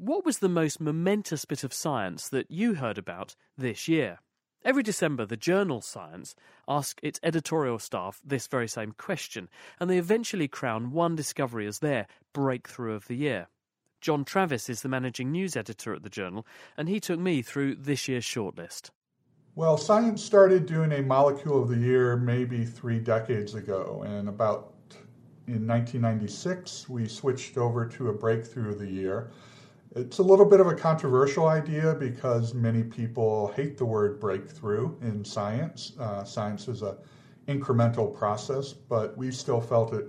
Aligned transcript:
What 0.00 0.24
was 0.24 0.38
the 0.38 0.48
most 0.48 0.80
momentous 0.80 1.44
bit 1.44 1.64
of 1.64 1.74
science 1.74 2.28
that 2.28 2.48
you 2.52 2.74
heard 2.74 2.98
about 2.98 3.34
this 3.56 3.88
year? 3.88 4.20
Every 4.64 4.84
December, 4.84 5.26
the 5.26 5.36
journal 5.36 5.80
Science 5.80 6.36
asks 6.68 7.00
its 7.02 7.18
editorial 7.20 7.80
staff 7.80 8.20
this 8.24 8.46
very 8.46 8.68
same 8.68 8.92
question, 8.92 9.48
and 9.80 9.90
they 9.90 9.98
eventually 9.98 10.46
crown 10.46 10.92
one 10.92 11.16
discovery 11.16 11.66
as 11.66 11.80
their 11.80 12.06
breakthrough 12.32 12.94
of 12.94 13.08
the 13.08 13.16
year. 13.16 13.48
John 14.00 14.24
Travis 14.24 14.68
is 14.68 14.82
the 14.82 14.88
managing 14.88 15.32
news 15.32 15.56
editor 15.56 15.92
at 15.94 16.04
the 16.04 16.08
journal, 16.08 16.46
and 16.76 16.88
he 16.88 17.00
took 17.00 17.18
me 17.18 17.42
through 17.42 17.74
this 17.74 18.06
year's 18.06 18.24
shortlist. 18.24 18.90
Well, 19.56 19.76
science 19.76 20.22
started 20.22 20.66
doing 20.66 20.92
a 20.92 21.02
molecule 21.02 21.60
of 21.60 21.70
the 21.70 21.76
year 21.76 22.16
maybe 22.16 22.64
three 22.64 23.00
decades 23.00 23.56
ago, 23.56 24.04
and 24.06 24.28
about 24.28 24.74
in 25.48 25.66
1996 25.66 26.88
we 26.88 27.08
switched 27.08 27.58
over 27.58 27.84
to 27.84 28.10
a 28.10 28.12
breakthrough 28.12 28.70
of 28.70 28.78
the 28.78 28.88
year. 28.88 29.32
It's 29.96 30.18
a 30.18 30.22
little 30.22 30.44
bit 30.44 30.60
of 30.60 30.66
a 30.66 30.74
controversial 30.74 31.48
idea 31.48 31.94
because 31.94 32.52
many 32.52 32.82
people 32.82 33.48
hate 33.56 33.78
the 33.78 33.86
word 33.86 34.20
breakthrough 34.20 34.94
in 35.00 35.24
science. 35.24 35.92
Uh, 35.98 36.24
science 36.24 36.68
is 36.68 36.82
an 36.82 36.96
incremental 37.46 38.14
process, 38.14 38.74
but 38.74 39.16
we 39.16 39.30
still 39.30 39.62
felt 39.62 39.94
it 39.94 40.06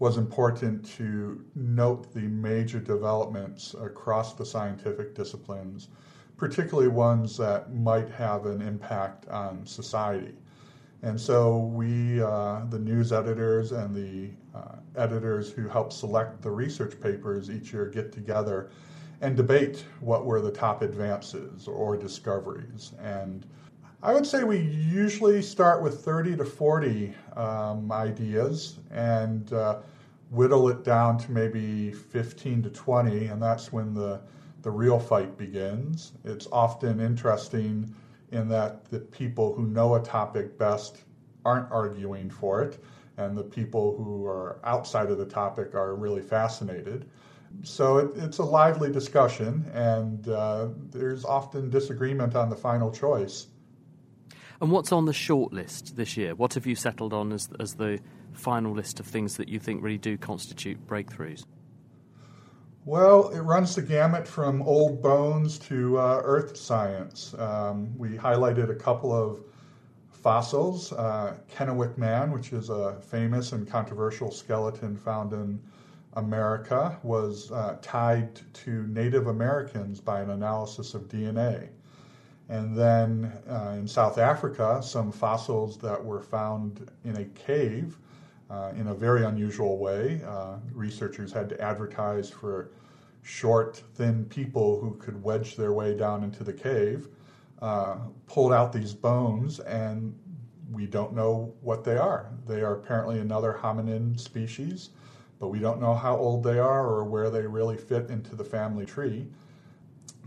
was 0.00 0.16
important 0.16 0.84
to 0.96 1.44
note 1.54 2.12
the 2.12 2.22
major 2.22 2.80
developments 2.80 3.74
across 3.80 4.34
the 4.34 4.44
scientific 4.44 5.14
disciplines, 5.14 5.88
particularly 6.36 6.88
ones 6.88 7.36
that 7.36 7.72
might 7.72 8.10
have 8.10 8.46
an 8.46 8.60
impact 8.60 9.28
on 9.28 9.64
society. 9.64 10.34
And 11.02 11.18
so 11.18 11.58
we, 11.58 12.20
uh, 12.20 12.64
the 12.68 12.80
news 12.80 13.12
editors 13.12 13.70
and 13.70 13.94
the 13.94 14.30
uh, 14.58 14.76
editors 14.96 15.52
who 15.52 15.68
help 15.68 15.92
select 15.92 16.42
the 16.42 16.50
research 16.50 17.00
papers 17.00 17.48
each 17.48 17.72
year 17.72 17.86
get 17.86 18.10
together 18.10 18.70
and 19.20 19.36
debate 19.36 19.84
what 20.00 20.24
were 20.24 20.40
the 20.40 20.50
top 20.50 20.82
advances 20.82 21.68
or 21.68 21.96
discoveries. 21.96 22.92
And 23.02 23.46
I 24.02 24.14
would 24.14 24.26
say 24.26 24.44
we 24.44 24.58
usually 24.58 25.42
start 25.42 25.82
with 25.82 26.02
30 26.02 26.36
to 26.38 26.44
40 26.44 27.14
um, 27.36 27.92
ideas 27.92 28.76
and 28.90 29.52
uh, 29.52 29.80
whittle 30.30 30.68
it 30.70 30.84
down 30.84 31.18
to 31.18 31.32
maybe 31.32 31.92
15 31.92 32.62
to 32.62 32.70
20, 32.70 33.26
and 33.26 33.42
that's 33.42 33.72
when 33.72 33.92
the, 33.92 34.20
the 34.62 34.70
real 34.70 34.98
fight 34.98 35.36
begins. 35.36 36.12
It's 36.24 36.46
often 36.50 37.00
interesting 37.00 37.94
in 38.32 38.48
that 38.48 38.86
the 38.86 39.00
people 39.00 39.52
who 39.54 39.66
know 39.66 39.96
a 39.96 40.02
topic 40.02 40.56
best 40.56 41.02
aren't 41.44 41.70
arguing 41.70 42.30
for 42.30 42.62
it, 42.62 42.82
and 43.18 43.36
the 43.36 43.42
people 43.42 43.96
who 44.02 44.24
are 44.24 44.60
outside 44.64 45.10
of 45.10 45.18
the 45.18 45.26
topic 45.26 45.74
are 45.74 45.94
really 45.94 46.22
fascinated. 46.22 47.06
So 47.62 47.98
it, 47.98 48.10
it's 48.16 48.38
a 48.38 48.44
lively 48.44 48.90
discussion, 48.90 49.70
and 49.74 50.28
uh, 50.28 50.68
there's 50.90 51.24
often 51.24 51.70
disagreement 51.70 52.34
on 52.34 52.48
the 52.48 52.56
final 52.56 52.90
choice. 52.90 53.48
And 54.60 54.70
what's 54.70 54.92
on 54.92 55.06
the 55.06 55.12
short 55.12 55.52
list 55.52 55.96
this 55.96 56.16
year? 56.16 56.34
What 56.34 56.54
have 56.54 56.66
you 56.66 56.74
settled 56.74 57.12
on 57.12 57.32
as, 57.32 57.48
as 57.58 57.74
the 57.74 57.98
final 58.32 58.72
list 58.72 59.00
of 59.00 59.06
things 59.06 59.36
that 59.36 59.48
you 59.48 59.58
think 59.58 59.82
really 59.82 59.98
do 59.98 60.18
constitute 60.18 60.86
breakthroughs? 60.86 61.44
Well, 62.84 63.28
it 63.28 63.40
runs 63.40 63.74
the 63.74 63.82
gamut 63.82 64.26
from 64.26 64.62
old 64.62 65.02
bones 65.02 65.58
to 65.60 65.98
uh, 65.98 66.22
earth 66.24 66.56
science. 66.56 67.34
Um, 67.38 67.96
we 67.98 68.10
highlighted 68.10 68.70
a 68.70 68.74
couple 68.74 69.12
of 69.12 69.42
fossils. 70.10 70.92
Uh, 70.92 71.36
Kennewick 71.50 71.96
Man, 71.98 72.30
which 72.30 72.52
is 72.52 72.70
a 72.70 73.00
famous 73.00 73.52
and 73.52 73.68
controversial 73.68 74.30
skeleton 74.30 74.96
found 74.96 75.32
in 75.32 75.60
America, 76.14 76.98
was 77.02 77.50
uh, 77.52 77.76
tied 77.82 78.40
to 78.52 78.86
Native 78.88 79.28
Americans 79.28 80.00
by 80.00 80.20
an 80.20 80.30
analysis 80.30 80.94
of 80.94 81.02
DNA. 81.08 81.68
And 82.48 82.76
then 82.76 83.32
uh, 83.48 83.76
in 83.78 83.86
South 83.86 84.18
Africa, 84.18 84.80
some 84.82 85.12
fossils 85.12 85.78
that 85.78 86.04
were 86.04 86.20
found 86.20 86.90
in 87.04 87.16
a 87.16 87.24
cave 87.26 87.96
uh, 88.50 88.72
in 88.76 88.88
a 88.88 88.94
very 88.94 89.24
unusual 89.24 89.78
way. 89.78 90.20
Uh, 90.26 90.56
researchers 90.72 91.32
had 91.32 91.48
to 91.48 91.60
advertise 91.60 92.28
for 92.28 92.72
short, 93.22 93.82
thin 93.94 94.24
people 94.24 94.80
who 94.80 94.94
could 94.96 95.22
wedge 95.22 95.56
their 95.56 95.72
way 95.72 95.96
down 95.96 96.24
into 96.24 96.42
the 96.42 96.52
cave, 96.52 97.08
uh, 97.62 97.96
pulled 98.26 98.52
out 98.52 98.72
these 98.72 98.92
bones, 98.92 99.60
and 99.60 100.18
we 100.72 100.86
don't 100.86 101.12
know 101.14 101.54
what 101.60 101.84
they 101.84 101.96
are. 101.96 102.30
They 102.46 102.62
are 102.62 102.74
apparently 102.74 103.20
another 103.20 103.58
hominin 103.60 104.18
species, 104.18 104.90
but 105.40 105.48
we 105.48 105.58
don't 105.58 105.80
know 105.80 105.94
how 105.94 106.16
old 106.16 106.44
they 106.44 106.58
are 106.58 106.86
or 106.86 107.04
where 107.04 107.30
they 107.30 107.46
really 107.46 107.76
fit 107.76 108.10
into 108.10 108.36
the 108.36 108.44
family 108.44 108.84
tree. 108.84 109.26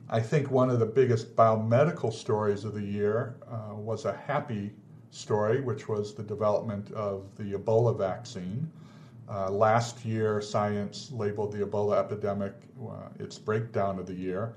I 0.10 0.20
think 0.20 0.52
one 0.52 0.70
of 0.70 0.80
the 0.80 0.86
biggest 0.86 1.36
biomedical 1.36 2.12
stories 2.12 2.66
of 2.66 2.74
the 2.74 2.82
year 2.82 3.36
uh, 3.48 3.76
was 3.76 4.06
a 4.06 4.14
happy 4.14 4.72
story, 5.12 5.62
which 5.62 5.88
was 5.88 6.14
the 6.16 6.24
development 6.24 6.92
of 6.92 7.24
the 7.36 7.54
Ebola 7.54 7.98
vaccine. 7.98 8.70
Uh, 9.30 9.50
last 9.50 10.04
year, 10.04 10.42
science 10.42 11.12
labeled 11.12 11.52
the 11.54 11.66
Ebola 11.66 11.98
epidemic 12.00 12.54
uh, 12.84 13.10
its 13.20 13.38
breakdown 13.38 14.00
of 14.00 14.08
the 14.08 14.14
year, 14.14 14.56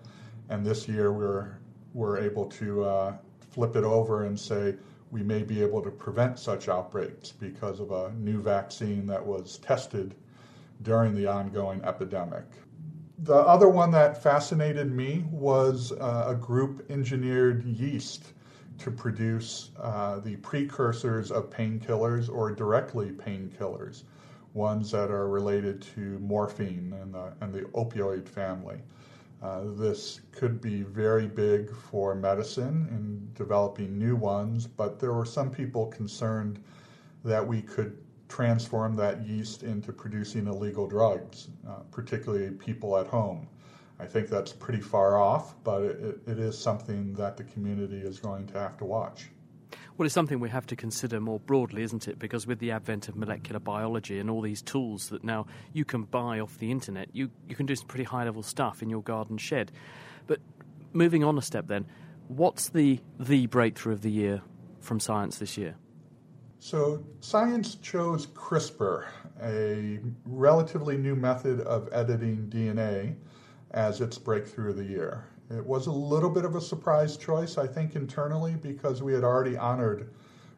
and 0.49 0.67
this 0.67 0.89
year 0.89 1.13
we're 1.13 1.59
we're 1.95 2.19
able 2.19 2.47
to 2.47 2.85
uh, 2.85 3.15
flip 3.53 3.77
it 3.77 3.85
over 3.85 4.25
and 4.25 4.39
say 4.39 4.75
we 5.11 5.23
may 5.23 5.43
be 5.43 5.63
able 5.63 5.81
to 5.81 5.91
prevent 5.91 6.39
such 6.39 6.69
outbreaks 6.69 7.31
because 7.31 7.79
of 7.79 7.93
a 7.93 8.13
new 8.15 8.41
vaccine 8.43 9.07
that 9.07 9.25
was 9.25 9.59
tested 9.59 10.15
during 10.83 11.15
the 11.15 11.27
ongoing 11.27 11.83
epidemic. 11.85 12.45
The 13.21 13.35
other 13.35 13.69
one 13.69 13.91
that 13.93 14.23
fascinated 14.23 14.93
me 14.93 15.25
was 15.31 15.93
uh, 15.93 16.27
a 16.29 16.35
group 16.35 16.85
engineered 16.91 17.65
yeast 17.65 18.35
to 18.79 18.91
produce 18.91 19.71
uh, 19.81 20.21
the 20.21 20.37
precursors 20.37 21.31
of 21.31 21.51
painkillers 21.51 22.29
or 22.29 22.53
directly 22.53 23.11
painkillers, 23.11 24.03
ones 24.53 24.91
that 24.91 25.11
are 25.11 25.29
related 25.29 25.81
to 25.81 26.19
morphine 26.19 26.95
and 27.01 27.15
the, 27.15 27.33
and 27.41 27.55
the 27.55 27.63
opioid 27.73 28.29
family. 28.29 28.79
Uh, 29.43 29.63
this 29.77 30.21
could 30.33 30.61
be 30.61 30.83
very 30.83 31.27
big 31.27 31.75
for 31.75 32.15
medicine 32.15 32.87
in 32.91 33.29
developing 33.35 33.99
new 33.99 34.17
ones, 34.17 34.67
but 34.67 34.99
there 34.99 35.13
were 35.13 35.27
some 35.27 35.51
people 35.51 35.87
concerned 35.87 36.63
that 37.25 37.47
we 37.47 37.61
could 37.61 37.97
transform 38.29 38.97
that 38.97 39.27
yeast 39.27 39.63
into 39.63 39.93
producing 39.93 40.47
illegal 40.47 40.87
drugs, 40.87 41.49
uh, 41.69 41.81
particularly 41.91 42.51
people 42.51 42.97
at 42.99 43.07
home. 43.07 43.49
I 43.99 44.05
think 44.05 44.29
that's 44.29 44.53
pretty 44.53 44.81
far 44.81 45.17
off, 45.17 45.55
but 45.65 45.83
it, 45.83 46.21
it 46.27 46.39
is 46.39 46.59
something 46.59 47.15
that 47.15 47.37
the 47.37 47.45
community 47.45 47.99
is 47.99 48.19
going 48.19 48.47
to 48.49 48.59
have 48.59 48.77
to 48.79 48.85
watch. 48.85 49.31
Well, 49.97 50.05
it's 50.05 50.15
something 50.15 50.41
we 50.41 50.51
have 50.51 50.67
to 50.67 50.77
consider 50.77 51.21
more 51.21 51.41
broadly, 51.41 51.83
isn't 51.83 52.07
it? 52.07 52.19
Because 52.19 52.47
with 52.47 52.59
the 52.59 52.71
advent 52.71 53.09
of 53.09 53.17
molecular 53.17 53.59
biology 53.59 54.19
and 54.19 54.29
all 54.29 54.43
these 54.43 54.61
tools 54.61 55.09
that 55.09 55.25
now 55.25 55.47
you 55.73 55.87
can 55.87 56.03
buy 56.03 56.41
off 56.41 56.59
the 56.59 56.71
internet, 56.71 57.09
you, 57.15 57.31
you 57.49 57.57
can 57.57 57.65
do 57.65 57.75
some 57.75 57.87
pretty 57.87 58.05
high 58.05 58.25
level 58.25 58.43
stuff 58.43 58.83
in 58.83 58.91
your 58.91 59.03
garden 59.03 59.39
shed. 59.39 59.73
But 60.27 60.41
moving 60.93 61.25
on 61.25 61.39
a 61.39 61.43
step 61.43 61.67
then, 61.67 61.87
what's 62.29 62.69
the, 62.69 63.01
the 63.19 63.47
breakthrough 63.47 63.95
of 63.95 64.03
the 64.03 64.11
year 64.11 64.43
from 64.81 65.01
science 65.01 65.39
this 65.39 65.57
year? 65.57 65.77
So, 66.59 67.05
science 67.21 67.75
chose 67.77 68.27
CRISPR, 68.29 69.05
a 69.43 70.01
relatively 70.25 70.97
new 70.97 71.15
method 71.15 71.61
of 71.61 71.89
editing 71.93 72.49
DNA 72.49 73.15
as 73.73 74.01
its 74.01 74.17
breakthrough 74.19 74.71
of 74.71 74.77
the 74.77 74.85
year. 74.85 75.25
It 75.51 75.65
was 75.65 75.87
a 75.87 75.93
little 75.93 76.31
bit 76.31 76.45
of 76.45 76.57
a 76.57 76.61
surprise 76.61 77.17
choice, 77.17 77.59
I 77.59 77.67
think, 77.67 77.95
internally, 77.95 78.55
because 78.55 79.03
we 79.03 79.13
had 79.13 79.23
already 79.23 79.57
honored 79.57 80.11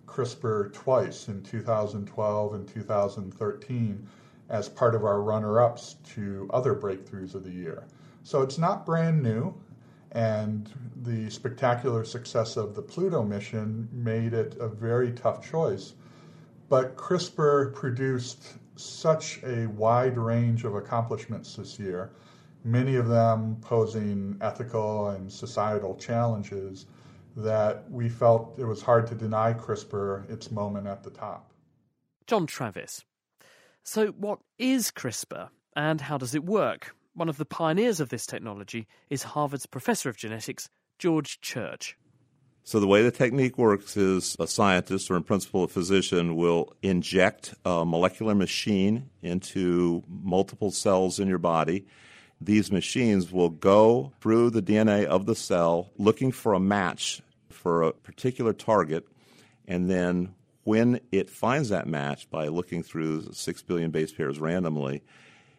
CRISPR 0.07 0.73
twice 0.73 1.29
in 1.29 1.43
2012 1.43 2.55
and 2.55 2.67
2013 2.67 4.09
as 4.49 4.69
part 4.69 4.95
of 4.95 5.05
our 5.05 5.21
runner 5.21 5.61
ups 5.61 5.97
to 6.15 6.49
other 6.55 6.75
breakthroughs 6.75 7.35
of 7.35 7.45
the 7.45 7.51
year. 7.51 7.85
So 8.23 8.41
it's 8.41 8.57
not 8.57 8.87
brand 8.87 9.23
new, 9.23 9.55
and 10.13 10.71
the 11.03 11.31
spectacular 11.31 12.05
success 12.05 12.57
of 12.57 12.75
the 12.75 12.83
Pluto 12.83 13.23
mission 13.23 13.89
made 13.93 14.33
it 14.33 14.57
a 14.59 14.69
very 14.69 15.13
tough 15.13 15.49
choice. 15.49 15.95
But 16.69 16.97
CRISPR 16.97 17.75
produced 17.75 18.55
such 18.77 19.41
a 19.43 19.67
wide 19.67 20.17
range 20.17 20.65
of 20.65 20.75
accomplishments 20.75 21.57
this 21.57 21.79
year 21.79 22.13
many 22.65 22.97
of 22.97 23.09
them 23.09 23.57
posing 23.61 24.37
ethical 24.41 25.09
and 25.11 25.33
societal 25.33 25.95
challenges 25.97 26.87
that 27.37 27.91
we 27.91 28.09
felt 28.09 28.55
it 28.59 28.65
was 28.65 28.83
hard 28.83 29.07
to 29.07 29.15
deny 29.15 29.53
CRISPR 29.53 30.29
its 30.31 30.51
moment 30.51 30.87
at 30.87 31.03
the 31.03 31.11
top. 31.11 31.53
John 32.27 32.47
Travis. 32.47 33.05
So, 33.85 34.09
what 34.09 34.41
is 34.59 34.91
CRISPR 34.91 35.49
and 35.77 36.01
how 36.03 36.19
does 36.19 36.35
it 36.35 36.45
work? 36.45 36.95
One 37.19 37.29
of 37.29 37.37
the 37.37 37.45
pioneers 37.45 37.99
of 37.99 38.11
this 38.11 38.27
technology 38.27 38.87
is 39.11 39.25
Harvard's 39.25 39.67
professor 39.67 40.09
of 40.09 40.17
genetics, 40.17 40.69
George 41.01 41.41
Church. 41.41 41.97
So, 42.63 42.79
the 42.79 42.87
way 42.87 43.03
the 43.03 43.11
technique 43.11 43.59
works 43.59 43.97
is 43.97 44.37
a 44.39 44.47
scientist, 44.47 45.11
or 45.11 45.17
in 45.17 45.25
principle, 45.25 45.65
a 45.65 45.69
physician, 45.69 46.37
will 46.37 46.73
inject 46.81 47.55
a 47.65 47.85
molecular 47.85 48.37
machine 48.37 49.11
into 49.21 50.05
multiple 50.09 50.71
cells 50.71 51.19
in 51.19 51.27
your 51.27 51.39
body. 51.39 51.87
These 52.41 52.71
machines 52.71 53.33
will 53.33 53.51
go 53.51 54.13
through 54.21 54.51
the 54.51 54.63
DNA 54.63 55.05
of 55.05 55.27
the 55.27 55.35
cell 55.35 55.91
looking 55.99 56.31
for 56.31 56.55
a 56.55 56.61
match 56.61 57.21
for 57.51 57.83
a 57.83 57.93
particular 57.93 58.53
target, 58.53 59.09
and 59.67 59.91
then 59.91 60.37
when 60.63 61.01
it 61.11 61.29
finds 61.29 61.71
that 61.71 61.89
match 61.89 62.31
by 62.31 62.47
looking 62.47 62.85
through 62.85 63.33
six 63.33 63.61
billion 63.61 63.91
base 63.91 64.13
pairs 64.13 64.39
randomly, 64.39 65.03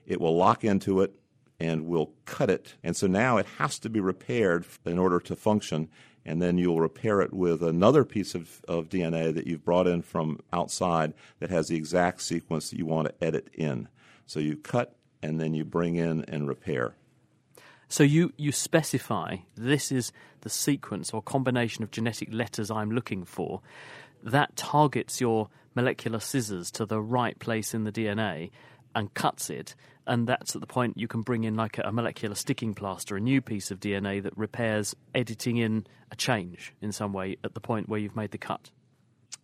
it 0.06 0.22
will 0.22 0.38
lock 0.38 0.64
into 0.64 1.02
it 1.02 1.14
and 1.60 1.88
will 1.88 2.14
cut 2.26 2.50
it. 2.50 2.76
And 2.84 2.96
so 2.96 3.08
now 3.08 3.38
it 3.38 3.46
has 3.58 3.80
to 3.80 3.90
be 3.90 4.00
repaired 4.00 4.66
in 4.86 4.98
order 4.98 5.20
to 5.20 5.36
function. 5.36 5.90
And 6.26 6.42
then 6.42 6.58
you'll 6.58 6.82
repair 6.82 7.22
it 7.22 7.34
with 7.34 7.62
another 7.64 8.06
piece 8.06 8.36
of, 8.36 8.62
of 8.68 8.90
DNA 8.90 9.34
that 9.34 9.48
you've 9.48 9.66
brought 9.66 9.88
in 9.88 10.02
from 10.02 10.40
outside 10.54 11.14
that 11.40 11.50
has 11.50 11.68
the 11.68 11.76
exact 11.76 12.22
sequence 12.22 12.70
that 12.70 12.78
you 12.78 12.86
want 12.86 13.08
to 13.08 13.24
edit 13.24 13.50
in. 13.54 13.88
So 14.26 14.40
you 14.40 14.56
cut 14.56 14.96
and 15.22 15.40
then 15.40 15.54
you 15.54 15.66
bring 15.66 15.96
in 15.96 16.24
and 16.26 16.48
repair. 16.48 16.96
So 17.88 18.04
you, 18.04 18.34
you 18.38 18.52
specify 18.52 19.38
this 19.56 19.92
is 19.92 20.12
the 20.42 20.50
sequence 20.50 21.12
or 21.12 21.22
combination 21.22 21.84
of 21.84 21.92
genetic 21.92 22.30
letters 22.32 22.70
I'm 22.70 22.92
looking 22.92 23.26
for. 23.26 23.62
That 24.22 24.56
targets 24.56 25.20
your 25.20 25.50
molecular 25.74 26.20
scissors 26.20 26.70
to 26.72 26.86
the 26.86 27.02
right 27.02 27.38
place 27.40 27.74
in 27.74 27.86
the 27.86 27.92
DNA 27.92 28.52
and 28.96 29.14
cuts 29.14 29.50
it. 29.50 29.76
And 30.10 30.26
that's 30.26 30.56
at 30.56 30.62
the 30.62 30.68
point 30.68 30.98
you 30.98 31.08
can 31.08 31.22
bring 31.22 31.44
in 31.44 31.56
like 31.56 31.78
a, 31.78 31.92
molecular 31.92 32.34
sticking 32.34 32.74
plaster, 32.74 33.16
a 33.16 33.20
new 33.20 33.42
piece 33.42 33.70
of 33.70 33.80
DNA 33.80 34.24
that 34.24 34.36
repairs 34.36 34.96
editing 35.14 35.58
in 35.58 35.86
a 36.12 36.16
change 36.16 36.74
in 36.82 36.92
some 36.92 37.14
way 37.14 37.38
at 37.44 37.54
the 37.54 37.60
point 37.60 37.88
where 37.88 38.00
you've 38.00 38.16
made 38.16 38.32
the 38.32 38.40
cut. 38.40 38.72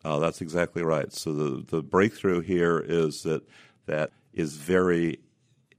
Uh, 0.03 0.17
that's 0.17 0.41
exactly 0.41 0.81
right. 0.81 1.13
So 1.13 1.33
the, 1.33 1.63
the 1.63 1.83
breakthrough 1.83 2.41
here 2.41 2.79
is 2.79 3.21
that 3.23 3.47
that 3.85 4.09
is 4.33 4.55
very 4.55 5.19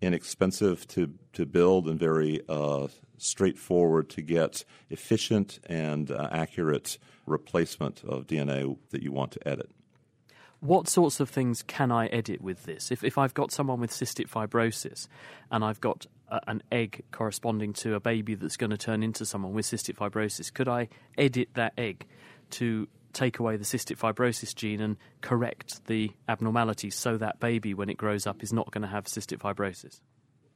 inexpensive 0.01 0.87
to, 0.89 1.13
to 1.33 1.47
build 1.47 1.89
and 1.89 1.99
very 1.99 2.41
uh, 2.49 2.87
straightforward 3.19 4.09
to 4.11 4.23
get 4.23 4.65
efficient 4.89 5.59
and 5.67 6.13
uh, 6.13 6.29
accurate 6.31 6.99
replacement 7.27 8.05
of 8.05 8.29
DNA 8.29 8.77
that 8.91 9.03
you 9.03 9.11
want 9.11 9.33
to 9.33 9.49
edit. 9.49 9.69
What 10.67 10.89
sorts 10.89 11.21
of 11.21 11.31
things 11.31 11.63
can 11.63 11.93
I 11.93 12.07
edit 12.09 12.41
with 12.41 12.65
this? 12.65 12.91
If, 12.91 13.05
if 13.05 13.19
I've 13.19 13.35
got 13.35 13.53
someone 13.53 13.79
with 13.79 13.93
cystic 13.93 14.29
fibrosis 14.29 15.07
and 15.53 15.65
I've 15.65 15.81
got 15.81 16.07
a, 16.29 16.41
an 16.49 16.61
egg 16.73 17.05
corresponding 17.13 17.73
to 17.75 17.95
a 17.95 18.01
baby 18.01 18.35
that's 18.35 18.57
going 18.57 18.71
to 18.71 18.77
turn 18.77 19.05
into 19.05 19.25
someone 19.25 19.53
with 19.53 19.65
cystic 19.65 19.95
fibrosis, 19.95 20.53
could 20.53 20.67
I 20.67 20.89
edit 21.17 21.51
that 21.55 21.73
egg 21.79 22.07
to 22.51 22.89
take 23.13 23.39
away 23.39 23.57
the 23.57 23.65
cystic 23.65 23.97
fibrosis 23.97 24.57
gene 24.57 24.81
and 24.81 24.97
correct 25.21 25.87
the 25.87 26.11
abnormality 26.29 26.91
so 26.91 27.17
that 27.17 27.39
baby, 27.39 27.73
when 27.73 27.89
it 27.89 27.97
grows 27.97 28.27
up, 28.27 28.43
is 28.43 28.53
not 28.53 28.73
going 28.73 28.83
to 28.83 28.89
have 28.89 29.05
cystic 29.05 29.39
fibrosis? 29.39 30.01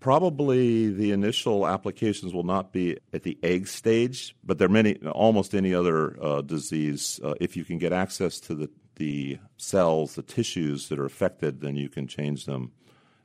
Probably 0.00 0.90
the 0.90 1.12
initial 1.12 1.68
applications 1.68 2.34
will 2.34 2.42
not 2.42 2.72
be 2.72 2.98
at 3.12 3.22
the 3.22 3.38
egg 3.44 3.68
stage, 3.68 4.34
but 4.42 4.58
there 4.58 4.66
are 4.66 4.72
many, 4.72 4.96
almost 5.06 5.54
any 5.54 5.72
other 5.72 6.20
uh, 6.20 6.40
disease. 6.40 7.20
Uh, 7.22 7.34
if 7.38 7.56
you 7.56 7.64
can 7.64 7.78
get 7.78 7.92
access 7.92 8.40
to 8.40 8.54
the, 8.56 8.70
the 9.00 9.38
cells, 9.56 10.14
the 10.14 10.23
tissues 10.23 10.88
that 10.91 10.99
are 10.99 11.06
affected, 11.06 11.62
then 11.62 11.75
you 11.75 11.88
can 11.88 12.06
change 12.06 12.44
them 12.44 12.70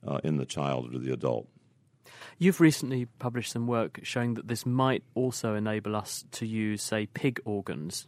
uh, 0.07 0.19
in 0.24 0.38
the 0.38 0.45
child 0.45 0.95
or 0.95 1.00
the 1.00 1.12
adult. 1.12 1.50
You've 2.38 2.62
recently 2.62 3.06
published 3.19 3.51
some 3.51 3.68
work 3.68 4.00
showing 4.04 4.36
that 4.36 4.48
this 4.48 4.66
might 4.66 5.04
also 5.16 5.54
enable 5.54 5.94
us 5.95 6.24
to 6.31 6.48
use, 6.48 6.81
say, 6.81 7.07
pig 7.07 7.42
organs 7.44 8.07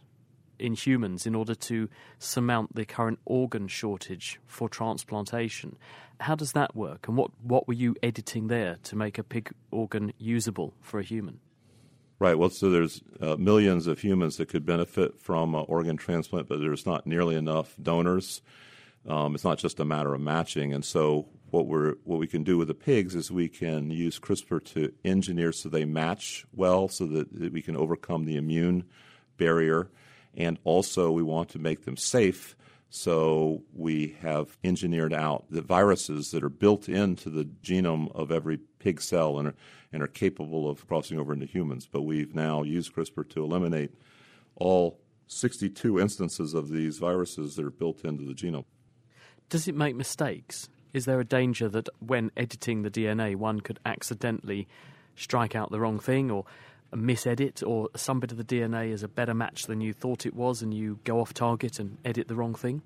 in 0.58 0.72
humans 0.72 1.26
in 1.26 1.34
order 1.34 1.54
to 1.54 1.88
surmount 2.18 2.74
the 2.74 2.86
current 2.86 3.18
organ 3.26 3.68
shortage 3.68 4.40
for 4.46 4.68
transplantation. 4.68 5.76
How 6.20 6.34
does 6.34 6.52
that 6.52 6.74
work, 6.74 7.06
and 7.06 7.16
what, 7.18 7.30
what 7.42 7.68
were 7.68 7.74
you 7.74 7.94
editing 8.02 8.48
there 8.48 8.78
to 8.84 8.96
make 8.96 9.18
a 9.18 9.22
pig 9.22 9.52
organ 9.70 10.12
usable 10.18 10.72
for 10.80 10.98
a 10.98 11.04
human? 11.04 11.40
Right. 12.20 12.36
Well, 12.36 12.50
so 12.50 12.70
there's 12.70 13.00
uh, 13.20 13.36
millions 13.36 13.86
of 13.86 14.00
humans 14.00 14.38
that 14.38 14.48
could 14.48 14.66
benefit 14.66 15.20
from 15.20 15.54
uh, 15.54 15.60
organ 15.62 15.96
transplant, 15.96 16.48
but 16.48 16.58
there's 16.58 16.84
not 16.84 17.06
nearly 17.06 17.36
enough 17.36 17.76
donors. 17.80 18.42
Um, 19.06 19.36
it's 19.36 19.44
not 19.44 19.58
just 19.58 19.78
a 19.78 19.84
matter 19.84 20.12
of 20.12 20.20
matching, 20.20 20.74
and 20.74 20.84
so 20.84 21.28
what 21.50 21.66
we're 21.66 21.94
what 22.04 22.18
we 22.18 22.26
can 22.26 22.42
do 22.42 22.58
with 22.58 22.68
the 22.68 22.74
pigs 22.74 23.14
is 23.14 23.30
we 23.30 23.48
can 23.48 23.90
use 23.90 24.18
CRISPR 24.18 24.64
to 24.72 24.92
engineer 25.04 25.52
so 25.52 25.68
they 25.68 25.84
match 25.84 26.44
well, 26.52 26.88
so 26.88 27.06
that, 27.06 27.32
that 27.38 27.52
we 27.52 27.62
can 27.62 27.76
overcome 27.76 28.24
the 28.24 28.36
immune 28.36 28.84
barrier 29.36 29.88
and 30.36 30.58
also 30.64 31.10
we 31.10 31.22
want 31.22 31.50
to 31.50 31.58
make 31.58 31.84
them 31.84 31.96
safe. 31.96 32.56
So 32.90 33.64
we 33.74 34.16
have 34.22 34.56
engineered 34.64 35.12
out 35.12 35.44
the 35.50 35.60
viruses 35.60 36.30
that 36.30 36.42
are 36.42 36.48
built 36.48 36.88
into 36.88 37.28
the 37.28 37.44
genome 37.44 38.14
of 38.14 38.32
every 38.32 38.60
pig 38.78 39.00
cell 39.00 39.38
and 39.38 39.48
are, 39.48 39.54
and 39.92 40.02
are 40.02 40.08
capable 40.08 40.68
of 40.68 40.86
crossing 40.86 41.18
over 41.18 41.32
into 41.32 41.46
humans. 41.46 41.88
But 41.90 42.02
we've 42.02 42.34
now 42.34 42.62
used 42.62 42.94
CRISPR 42.94 43.28
to 43.30 43.44
eliminate 43.44 43.92
all 44.56 44.98
62 45.26 46.00
instances 46.00 46.54
of 46.54 46.70
these 46.70 46.98
viruses 46.98 47.56
that 47.56 47.64
are 47.64 47.70
built 47.70 48.04
into 48.04 48.24
the 48.24 48.34
genome. 48.34 48.64
Does 49.48 49.68
it 49.68 49.74
make 49.74 49.94
mistakes? 49.94 50.68
Is 50.92 51.04
there 51.04 51.20
a 51.20 51.24
danger 51.24 51.68
that 51.68 51.88
when 52.00 52.30
editing 52.36 52.82
the 52.82 52.90
DNA, 52.90 53.36
one 53.36 53.60
could 53.60 53.78
accidentally 53.84 54.66
strike 55.16 55.54
out 55.54 55.70
the 55.70 55.80
wrong 55.80 55.98
thing 55.98 56.30
or 56.30 56.44
misedit 56.94 57.66
or 57.66 57.88
some 57.94 58.20
bit 58.20 58.32
of 58.32 58.38
the 58.38 58.44
DNA 58.44 58.90
is 58.92 59.02
a 59.02 59.08
better 59.08 59.34
match 59.34 59.66
than 59.66 59.80
you 59.80 59.92
thought 59.92 60.24
it 60.24 60.34
was 60.34 60.62
and 60.62 60.72
you 60.72 60.98
go 61.04 61.20
off 61.20 61.34
target 61.34 61.78
and 61.78 61.98
edit 62.04 62.28
the 62.28 62.34
wrong 62.34 62.54
thing? 62.54 62.82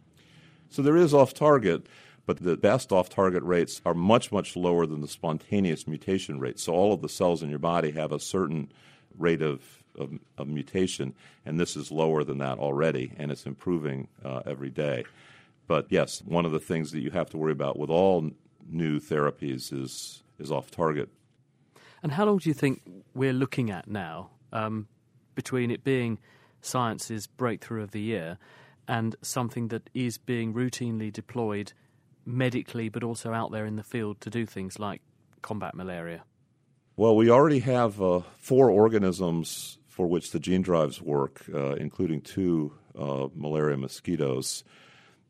So 0.71 0.83
there 0.83 0.97
is 0.97 1.13
off 1.13 1.35
target, 1.35 1.87
but 2.27 2.39
the 2.39 2.57
best 2.57 2.93
off 2.93 3.09
target 3.09 3.43
rates 3.43 3.81
are 3.85 3.95
much, 3.95 4.31
much 4.31 4.57
lower 4.57 4.87
than 4.87 5.01
the 5.01 5.09
spontaneous 5.09 5.87
mutation 5.87 6.39
rate. 6.39 6.59
So 6.59 6.73
all 6.73 6.93
of 6.93 7.03
the 7.03 7.09
cells 7.09 7.43
in 7.43 7.51
your 7.51 7.59
body 7.59 7.91
have 7.93 8.13
a 8.13 8.21
certain 8.21 8.73
rate 9.19 9.43
of, 9.43 9.63
of, 9.99 10.13
of 10.39 10.47
mutation, 10.49 11.15
and 11.45 11.59
this 11.59 11.77
is 11.77 11.91
lower 11.91 12.25
than 12.25 12.39
that 12.39 12.59
already, 12.59 13.13
and 13.17 13.31
it's 13.31 13.47
improving 13.47 14.09
uh, 14.25 14.43
every 14.47 14.71
day. 14.71 15.05
But 15.67 15.87
yes, 15.91 16.23
one 16.25 16.47
of 16.47 16.53
the 16.53 16.61
things 16.61 16.93
that 16.93 17.01
you 17.01 17.11
have 17.11 17.31
to 17.31 17.39
worry 17.39 17.53
about 17.53 17.79
with 17.79 17.91
all 17.91 18.31
new 18.69 19.01
therapies 19.01 19.73
is, 19.73 20.23
is 20.39 20.53
off 20.53 20.71
target 20.71 21.09
and 22.03 22.13
how 22.13 22.25
long 22.25 22.39
do 22.39 22.49
you 22.49 22.55
think 22.55 22.83
we're 23.15 23.33
looking 23.33 23.71
at 23.71 23.89
now 23.89 24.31
um, 24.53 24.89
between 25.35 25.71
it 25.71 25.85
being 25.85 26.19
science's 26.61 27.27
breakthrough 27.27 27.83
of 27.83 27.93
the 27.93 28.01
year 28.01 28.39
and 28.89 29.15
something 29.23 29.69
that 29.69 29.89
is 29.95 30.19
being 30.19 30.53
routinely 30.53 31.13
deployed 31.13 31.73
medically 32.25 32.89
but 32.89 33.03
also 33.03 33.33
out 33.33 33.51
there 33.51 33.67
in 33.67 33.77
the 33.77 33.83
field 33.83 34.21
to 34.21 34.31
do 34.31 34.47
things 34.47 34.79
like 34.79 35.01
combat 35.43 35.75
malaria? 35.75 36.23
Well, 36.97 37.17
we 37.17 37.31
already 37.31 37.61
have 37.61 38.01
uh, 38.03 38.21
four 38.39 38.71
organisms 38.71 39.79
for 39.89 40.07
which 40.07 40.31
the 40.31 40.41
gene 40.41 40.63
drives 40.63 41.01
work, 41.01 41.45
uh, 41.53 41.75
including 41.75 42.21
two 42.21 42.73
uh, 42.99 43.29
malaria 43.35 43.77
mosquitoes. 43.77 44.65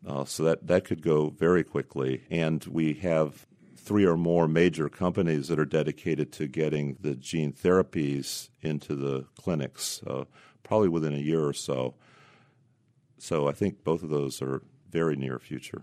Uh, 0.06 0.24
so 0.24 0.44
that, 0.44 0.66
that 0.66 0.84
could 0.84 1.02
go 1.02 1.30
very 1.30 1.62
quickly. 1.62 2.22
And 2.30 2.64
we 2.64 2.94
have 2.94 3.46
three 3.76 4.04
or 4.04 4.16
more 4.16 4.46
major 4.46 4.88
companies 4.88 5.48
that 5.48 5.58
are 5.58 5.64
dedicated 5.64 6.32
to 6.32 6.46
getting 6.46 6.96
the 7.00 7.14
gene 7.14 7.52
therapies 7.52 8.48
into 8.60 8.94
the 8.94 9.26
clinics, 9.36 10.00
uh, 10.06 10.24
probably 10.62 10.88
within 10.88 11.14
a 11.14 11.18
year 11.18 11.44
or 11.44 11.52
so. 11.52 11.94
So 13.18 13.48
I 13.48 13.52
think 13.52 13.84
both 13.84 14.02
of 14.02 14.10
those 14.10 14.42
are 14.42 14.62
very 14.90 15.16
near 15.16 15.38
future. 15.38 15.82